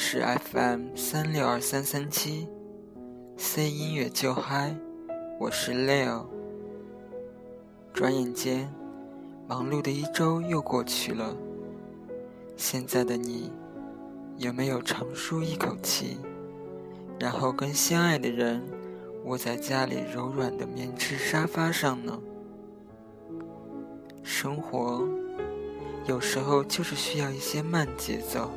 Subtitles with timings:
[0.00, 2.46] 是 FM 三六二三三七
[3.36, 4.76] ，C 音乐就嗨，
[5.40, 6.24] 我是 Leo。
[7.92, 8.72] 转眼间，
[9.48, 11.34] 忙碌的一周又过去了。
[12.56, 13.50] 现在的你，
[14.36, 16.18] 有没有长舒一口气，
[17.18, 18.62] 然后跟相爱的人
[19.24, 22.16] 窝在家里柔软的棉质沙发上呢？
[24.22, 25.02] 生活
[26.06, 28.48] 有时候就是需要一些慢节奏。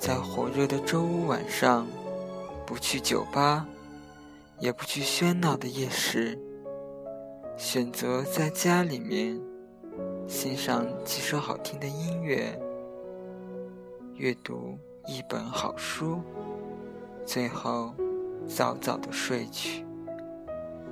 [0.00, 1.86] 在火热的周五晚上，
[2.64, 3.66] 不去酒吧，
[4.58, 6.38] 也不去喧闹的夜市，
[7.58, 9.38] 选择在家里面
[10.26, 12.58] 欣赏几首好听的音乐，
[14.14, 16.22] 阅读一本好书，
[17.26, 17.92] 最后
[18.48, 19.84] 早早的睡去，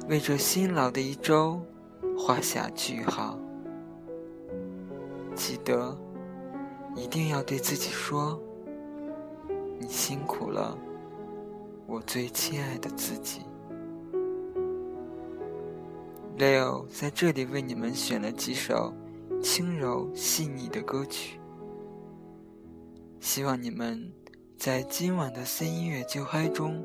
[0.06, 1.58] 为这辛劳的一周
[2.18, 3.38] 画下句号。
[5.34, 5.96] 记得，
[6.94, 8.38] 一定要对自己说。
[9.80, 10.76] 你辛苦了，
[11.86, 13.42] 我最亲爱的自己。
[16.36, 18.92] Leo 在这里为你们选了几首
[19.42, 21.40] 轻柔细腻的歌曲，
[23.20, 24.12] 希望你们
[24.56, 26.84] 在今晚的 C 音乐就嗨中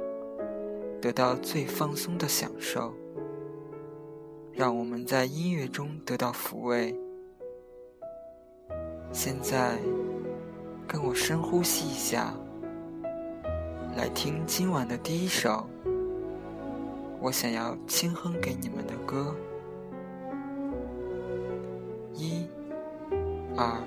[1.02, 2.94] 得到最放松的享受。
[4.52, 6.96] 让我们在音乐中得到抚慰。
[9.12, 9.80] 现在，
[10.88, 12.36] 跟我深呼吸一下。
[13.96, 15.68] 来听今晚的第一首，
[17.20, 19.36] 我想要轻哼给你们的歌。
[22.16, 22.48] 一、
[23.56, 23.82] 二、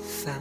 [0.00, 0.40] 三。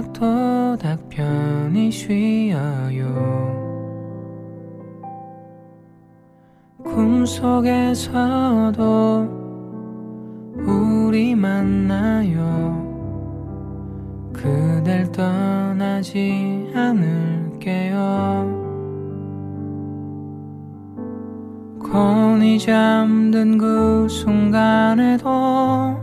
[0.00, 3.04] 토닥토닥 편히 쉬어요.
[6.82, 8.08] 꿈속에서도
[10.66, 12.80] 우리 만나요.
[14.32, 18.00] 그댈 떠나지 않을게요.
[21.78, 25.99] 곤히 잠든 그 순간에도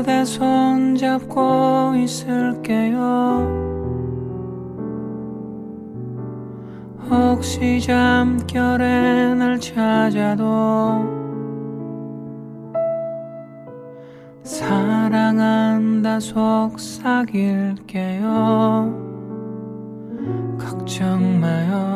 [0.00, 2.98] 그대 손잡고 있을게요.
[7.10, 11.04] 혹시 잠결에 날 찾아도
[14.42, 17.04] 사랑한다 속삭일게요.
[20.58, 21.89] 걱정 마요.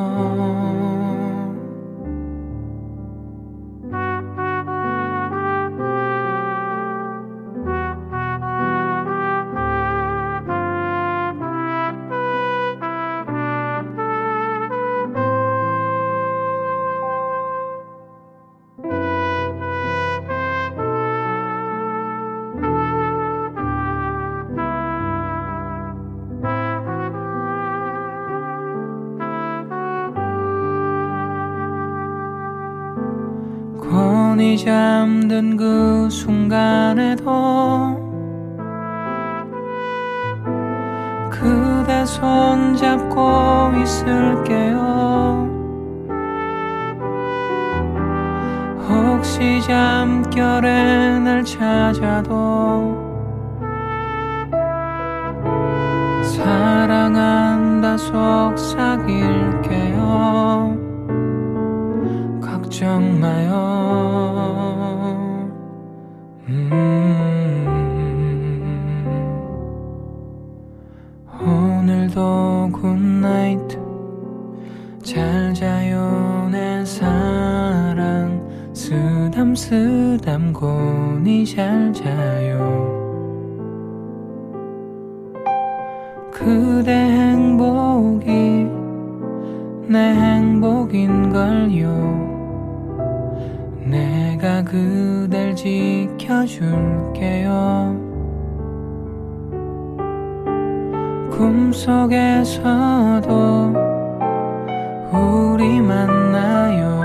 [35.35, 37.25] 잠든 그 순간에도
[41.29, 44.79] 그대 손잡고 있을게요
[48.89, 53.03] 혹시 잠결에 날 찾아도
[56.23, 59.35] 사랑한다 속삭일게요
[62.41, 64.84] 걱정 마요.
[66.47, 66.71] 음,
[71.41, 73.61] 오늘도 굿나잇.
[75.03, 78.43] 잘 자요 내 사랑.
[78.75, 82.93] 쓰담쓰담 곤히 잘 자요.
[86.31, 88.27] 그대 행복이
[89.89, 92.34] 내 행복인 걸요
[93.85, 96.65] 내가 그댈 지켜줄게요.
[101.31, 102.65] 꿈속에서도
[105.13, 107.03] 우리 만나요.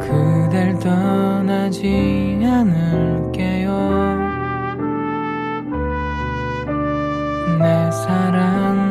[0.00, 3.72] 그댈 떠나지 않을게요.
[7.58, 8.83] 내 사랑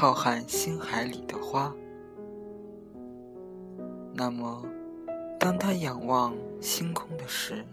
[0.00, 1.74] 浩瀚星海里的花，
[4.14, 4.62] 那么，
[5.40, 7.64] 当他仰望星空的时，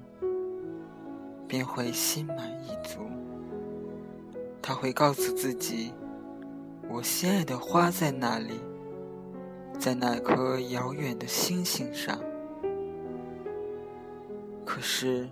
[1.48, 3.02] 便会心满意足。
[4.60, 5.94] 他会告诉自己
[6.90, 8.60] ：‘我心爱的花在那里，
[9.78, 12.18] 在那颗遥远的星星上。’
[14.66, 15.30] 可是，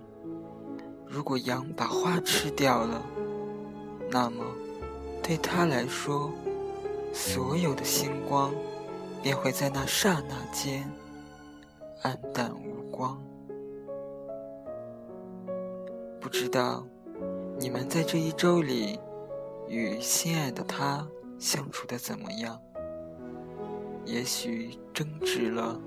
[1.08, 3.04] 如果羊把花吃掉了，
[4.12, 4.44] 那么
[5.20, 6.30] 对他来说，
[7.14, 8.52] 所有的星光
[9.22, 10.84] 便会在那刹那间
[12.02, 13.16] 黯淡无光。
[16.20, 16.84] 不知道
[17.56, 18.98] 你们在这一周里
[19.68, 21.06] 与心爱的他
[21.38, 22.60] 相处的怎么样？
[24.04, 25.80] 也许争执了，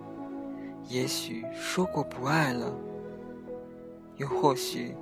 [0.88, 2.74] 也许说过不爱了。
[4.16, 4.96] 又或许，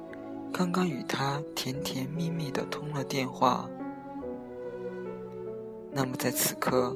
[0.51, 3.69] 刚刚与他甜甜蜜蜜的通了电话。
[5.97, 6.93] 那么在此刻，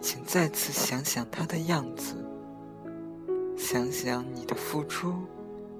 [0.00, 2.14] 请再次想想他的样子，
[3.58, 5.12] 想想你的付出，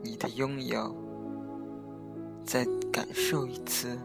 [0.03, 0.95] 你的拥有，
[2.45, 2.62] 再
[2.93, 3.99] 感受一次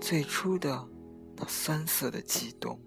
[0.00, 0.88] 最初的
[1.36, 2.80] 那酸涩的悸动。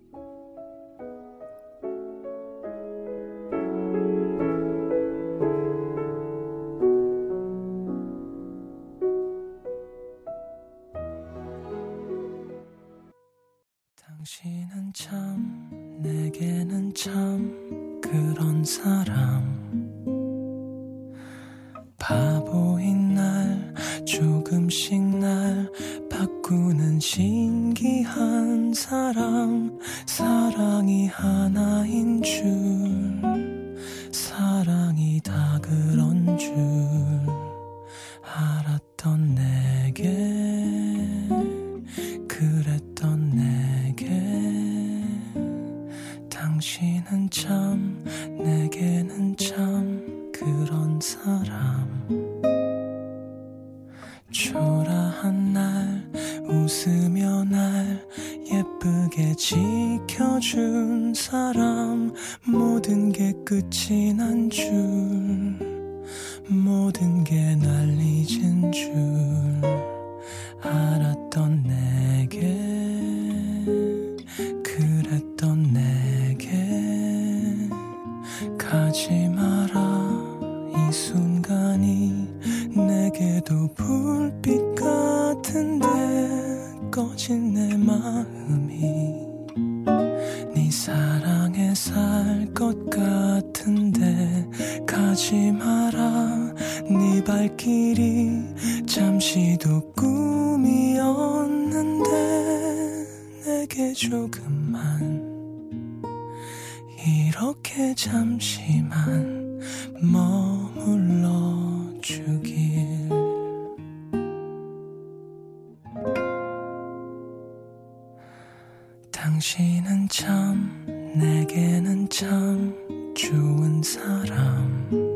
[119.40, 120.70] 당신은 참
[121.16, 122.76] 내게는 참
[123.16, 125.09] 좋은 사람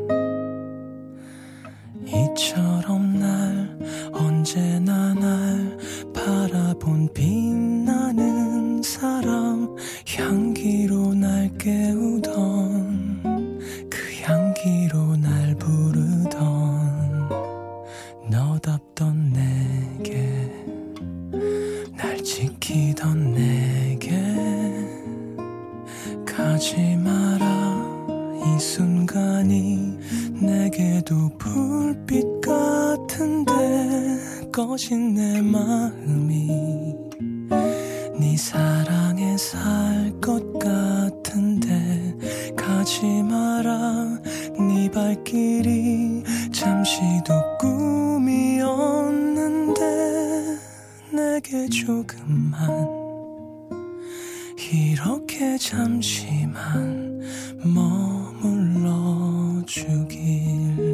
[34.54, 36.46] 꺼진 내 마음이
[38.20, 42.14] 네 사랑에 살 것 같은데
[42.56, 44.20] 가지 마라.
[44.56, 49.80] 네 발길이 잠시도 꿈이었는데
[51.10, 52.88] 내게 조금만
[54.72, 57.20] 이렇게 잠시만
[57.64, 60.93] 머물러 주길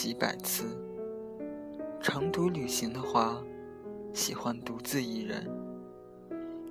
[0.00, 0.64] 几百次。
[2.00, 3.36] 长途旅行的话，
[4.14, 5.46] 喜欢独自一人。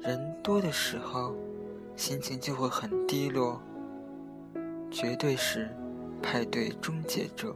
[0.02, 1.36] 人多的时候，
[1.96, 3.62] 心情就会很低落。
[4.90, 5.70] 绝对是
[6.24, 7.56] 派对终结者，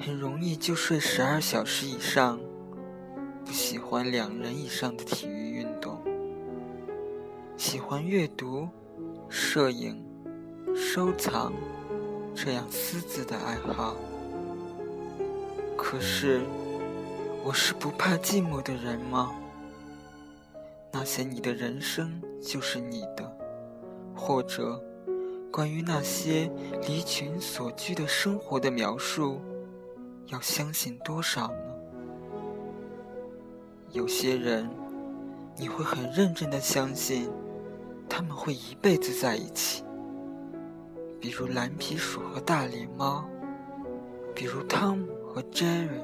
[0.00, 2.40] 很容易就睡十二小时以上。
[3.44, 6.02] 不喜欢两人以上的体育运动，
[7.56, 8.68] 喜欢阅读、
[9.28, 10.04] 摄影。
[10.74, 11.52] 收藏
[12.34, 13.94] 这样私自的爱好，
[15.76, 16.40] 可是
[17.44, 19.32] 我是不怕寂寞的人吗？
[20.90, 23.36] 那些你的人生就是你的，
[24.14, 24.82] 或者
[25.50, 26.50] 关于那些
[26.86, 29.40] 离群所居的生活的描述，
[30.26, 31.54] 要相信多少呢？
[33.92, 34.68] 有些人，
[35.56, 37.30] 你会很认真的相信，
[38.08, 39.84] 他们会一辈子在一起。
[41.22, 43.24] 比如蓝皮鼠和大脸猫，
[44.34, 46.02] 比如汤姆和 Jerry，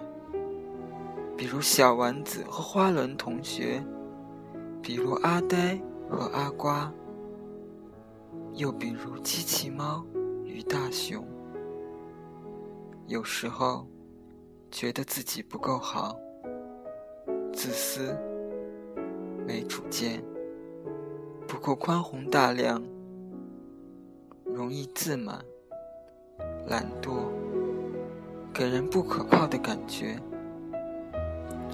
[1.37, 3.85] 比如小丸子和花轮同学，
[4.81, 5.77] 比如阿呆
[6.09, 6.93] 和阿瓜，
[8.55, 10.07] 又比如机器猫
[10.45, 11.27] 与大熊。
[13.09, 13.89] 有时候
[14.71, 16.17] 觉得自己不够好，
[17.53, 18.17] 自私，
[19.45, 20.23] 没主见，
[21.49, 22.81] 不够宽宏大量。
[24.55, 25.39] 容易自满、
[26.67, 27.29] 懒惰，
[28.53, 30.19] 给人不可靠的感觉。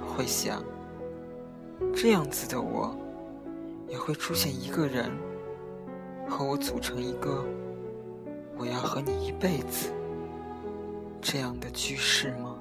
[0.06, 0.62] 会想，
[1.94, 2.96] 这样子的我，
[3.88, 5.10] 也会出现一个人，
[6.28, 7.44] 和我组成一个
[8.56, 9.90] “我要和你一辈子”
[11.20, 12.56] 这样的句式吗？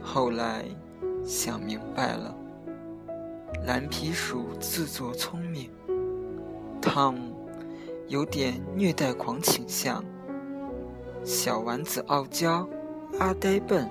[0.00, 0.64] 后来
[1.24, 2.34] 想明白了，
[3.66, 5.70] 蓝皮鼠自作聪明，
[6.80, 7.35] 汤姆。
[8.08, 10.04] 有点虐待狂倾向，
[11.24, 12.68] 小丸子傲娇，
[13.18, 13.90] 阿呆笨，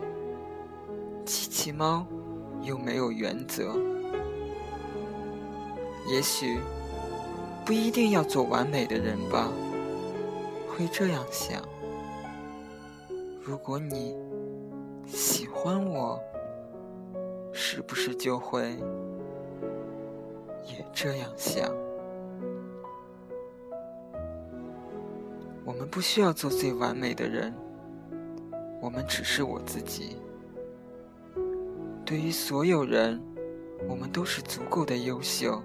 [1.25, 2.05] 机器猫
[2.61, 3.75] 又没有原则。
[6.07, 6.59] 也许
[7.65, 9.51] 不一定要做完美的人吧，
[10.69, 11.61] 会这样想。
[13.43, 14.15] 如果你
[15.05, 16.17] 喜欢我，
[17.51, 18.77] 是不是就会
[20.65, 21.69] 也这样想？
[25.85, 27.53] 们不需要做最完美的人，
[28.81, 30.17] 我们只是我自己。
[32.03, 33.21] 对于所有人，
[33.87, 35.61] 我们都是足够的优秀。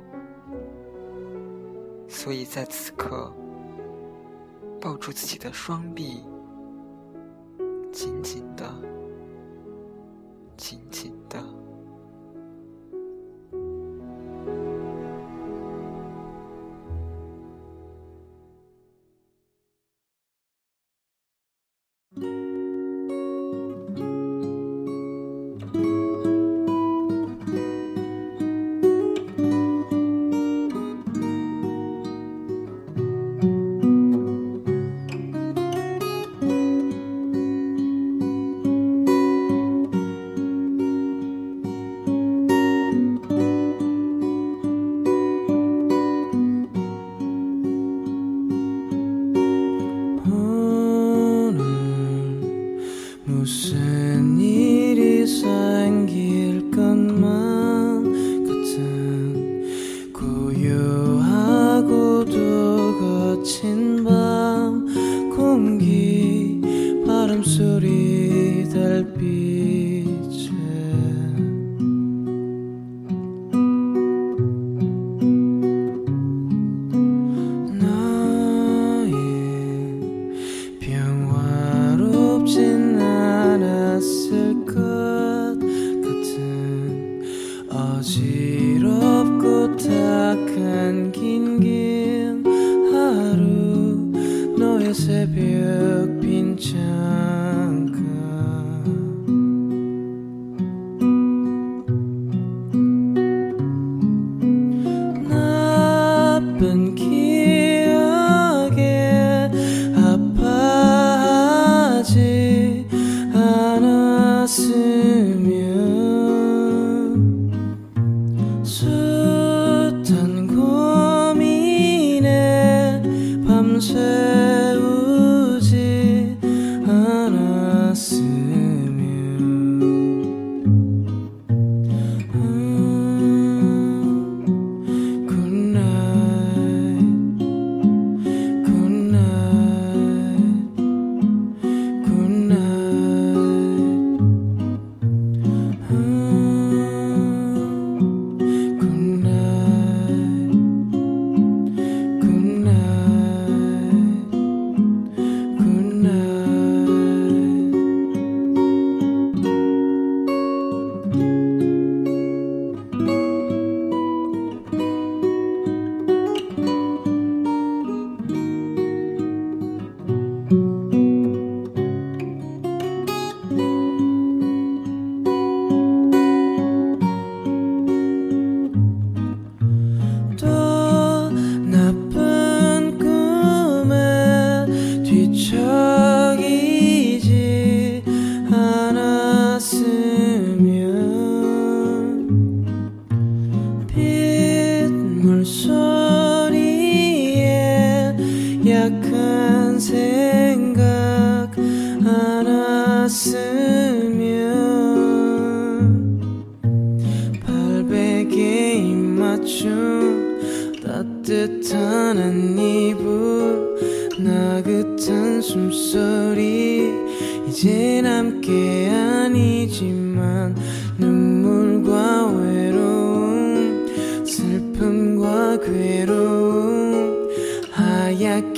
[2.07, 3.33] 所以在此刻，
[4.79, 6.23] 抱住自己的双臂，
[7.91, 8.71] 紧紧的，
[10.59, 11.43] 紧紧的。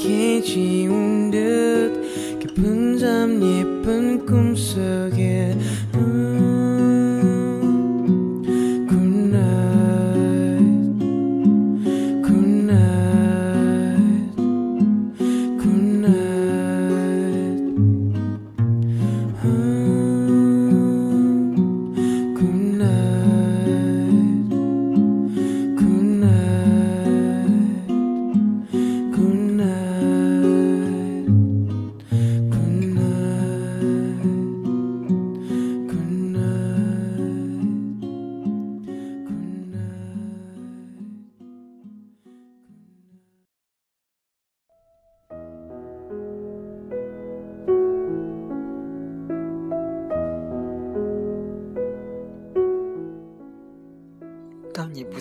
[0.03, 5.57] 하얗게 지운 듯 깊은 잠 예쁜 꿈속에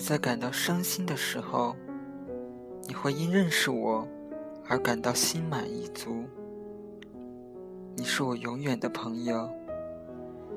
[0.04, 1.76] 在感到伤心的时候，
[2.88, 4.06] 你会因认识我
[4.68, 6.24] 而感到心满意足。
[7.94, 9.48] 你是我永远的朋友，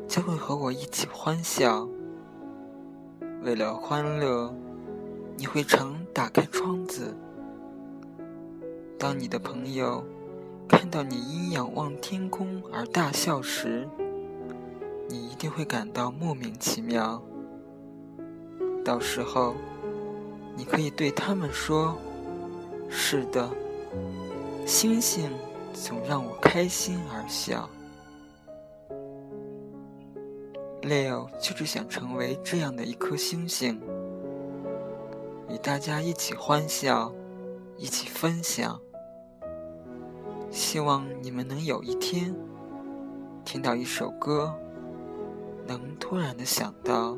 [0.07, 1.87] 将会和我一起欢笑。
[3.43, 4.51] 为了欢乐，
[5.37, 7.15] 你会常打开窗子。
[8.97, 10.03] 当你的朋友
[10.67, 13.87] 看到你因仰望天空而大笑时，
[15.07, 17.21] 你一定会感到莫名其妙。
[18.85, 19.55] 到时候，
[20.55, 21.97] 你可以对他们说
[22.87, 23.49] ：“是的，
[24.63, 25.31] 星星
[25.73, 27.67] 总让我开心而笑。”
[30.83, 33.81] Leo 就是想成为这样的一颗星星，
[35.49, 37.11] 与大家一起欢笑，
[37.77, 38.79] 一起分享。
[40.51, 42.35] 希望你们能有一天
[43.43, 44.53] 听到一首歌，
[45.65, 47.17] 能突然的想到。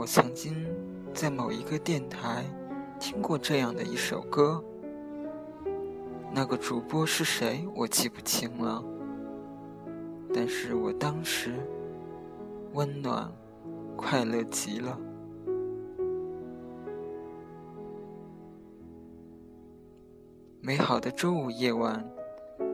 [0.00, 0.54] 我曾经
[1.12, 2.46] 在某一个电台
[2.98, 4.64] 听过这样的一首歌，
[6.32, 8.82] 那个主播是谁我记不清了，
[10.32, 11.52] 但是我当时
[12.72, 13.30] 温暖、
[13.94, 14.98] 快乐极了。
[20.62, 22.02] 美好的周五夜晚，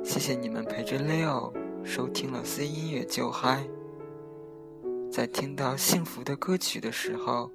[0.04, 3.66] 谢谢你们陪着 Leo 收听了 C 音乐就嗨。
[5.10, 7.50] 在听到幸福的歌曲的时候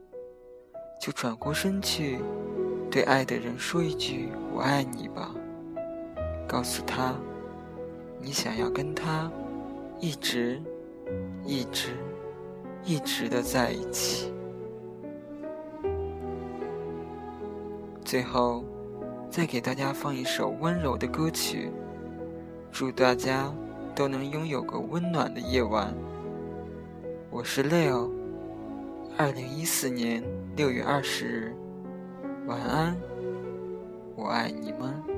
[1.00, 2.20] 就转过身去
[2.90, 5.34] 对爱的人说一句我爱你吧
[6.48, 7.16] 告诉他
[8.20, 9.32] 你想要跟他
[10.00, 10.62] 一直
[11.46, 11.90] 一直
[12.84, 14.34] 一直的在一起。
[18.04, 18.64] 最后
[19.30, 21.72] 再给大家放一首温柔的歌曲
[22.72, 23.54] 祝大家
[23.96, 25.94] 都能拥有个温暖的夜晚。
[27.32, 28.12] 我是 leo
[29.17, 30.22] 二零一四年
[30.58, 31.56] 六月二十日
[32.46, 32.94] 晚安
[34.17, 35.11] 我爱你们。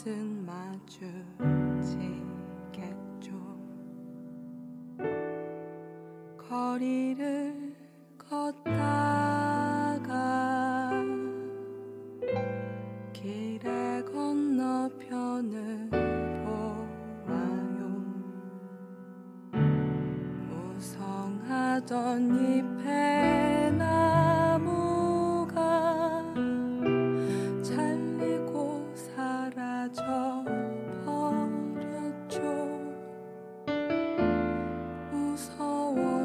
[0.00, 0.39] 같은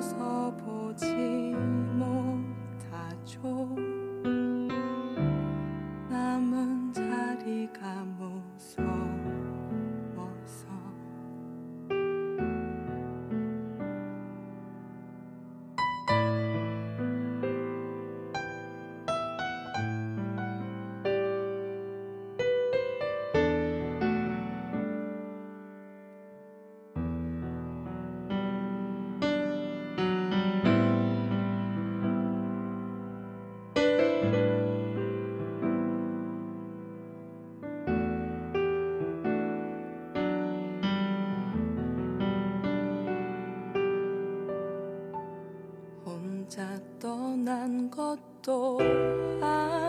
[0.05, 1.55] 서서 보지
[1.97, 3.41] 못하죠.
[47.45, 48.79] 난 것도
[49.39, 49.84] 아